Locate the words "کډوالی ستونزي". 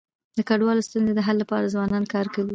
0.49-1.11